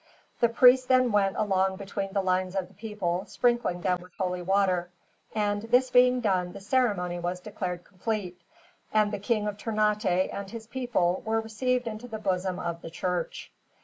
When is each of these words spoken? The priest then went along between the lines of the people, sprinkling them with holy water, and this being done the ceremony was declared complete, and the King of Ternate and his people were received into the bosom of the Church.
The 0.39 0.49
priest 0.49 0.87
then 0.87 1.11
went 1.11 1.35
along 1.37 1.75
between 1.75 2.11
the 2.11 2.23
lines 2.23 2.55
of 2.55 2.67
the 2.69 2.73
people, 2.73 3.25
sprinkling 3.27 3.81
them 3.81 4.01
with 4.01 4.11
holy 4.19 4.41
water, 4.41 4.89
and 5.35 5.61
this 5.61 5.91
being 5.91 6.21
done 6.21 6.53
the 6.53 6.59
ceremony 6.59 7.19
was 7.19 7.39
declared 7.39 7.83
complete, 7.83 8.41
and 8.91 9.13
the 9.13 9.19
King 9.19 9.47
of 9.47 9.59
Ternate 9.59 10.31
and 10.33 10.49
his 10.49 10.65
people 10.65 11.21
were 11.23 11.39
received 11.39 11.85
into 11.85 12.07
the 12.07 12.17
bosom 12.17 12.57
of 12.57 12.81
the 12.81 12.89
Church. 12.89 13.51